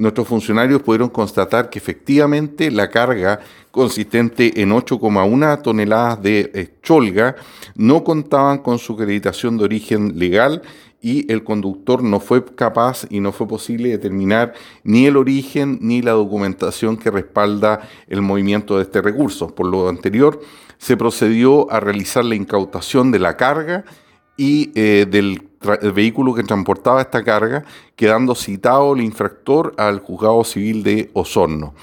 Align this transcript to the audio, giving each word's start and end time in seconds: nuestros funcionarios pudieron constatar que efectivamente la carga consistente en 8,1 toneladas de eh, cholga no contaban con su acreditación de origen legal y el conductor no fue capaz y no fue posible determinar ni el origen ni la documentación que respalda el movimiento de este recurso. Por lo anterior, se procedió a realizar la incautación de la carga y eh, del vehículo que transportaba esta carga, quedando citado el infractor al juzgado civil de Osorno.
nuestros 0.00 0.26
funcionarios 0.26 0.80
pudieron 0.80 1.10
constatar 1.10 1.68
que 1.68 1.78
efectivamente 1.78 2.70
la 2.70 2.88
carga 2.88 3.40
consistente 3.70 4.62
en 4.62 4.70
8,1 4.70 5.60
toneladas 5.60 6.22
de 6.22 6.50
eh, 6.54 6.68
cholga 6.82 7.36
no 7.76 8.02
contaban 8.02 8.58
con 8.58 8.78
su 8.78 8.94
acreditación 8.94 9.58
de 9.58 9.64
origen 9.64 10.18
legal 10.18 10.62
y 11.02 11.30
el 11.30 11.44
conductor 11.44 12.02
no 12.02 12.18
fue 12.18 12.42
capaz 12.46 13.06
y 13.10 13.20
no 13.20 13.30
fue 13.30 13.46
posible 13.46 13.90
determinar 13.90 14.54
ni 14.84 15.04
el 15.04 15.18
origen 15.18 15.78
ni 15.82 16.00
la 16.00 16.12
documentación 16.12 16.96
que 16.96 17.10
respalda 17.10 17.86
el 18.08 18.22
movimiento 18.22 18.76
de 18.78 18.84
este 18.84 19.02
recurso. 19.02 19.54
Por 19.54 19.66
lo 19.66 19.88
anterior, 19.90 20.40
se 20.78 20.96
procedió 20.96 21.70
a 21.70 21.78
realizar 21.78 22.24
la 22.24 22.36
incautación 22.36 23.12
de 23.12 23.18
la 23.18 23.36
carga 23.36 23.84
y 24.38 24.72
eh, 24.74 25.06
del 25.08 25.49
vehículo 25.92 26.34
que 26.34 26.42
transportaba 26.42 27.02
esta 27.02 27.22
carga, 27.22 27.64
quedando 27.96 28.34
citado 28.34 28.94
el 28.94 29.02
infractor 29.02 29.74
al 29.76 30.00
juzgado 30.00 30.42
civil 30.44 30.82
de 30.82 31.10
Osorno. 31.12 31.74